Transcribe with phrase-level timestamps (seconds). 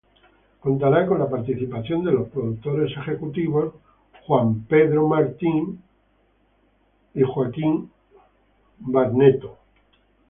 [0.61, 3.75] Contará con la participación de los productores ejecutivos
[4.67, 5.79] Kelly Martin
[7.13, 7.91] y John
[8.79, 9.43] Barnett.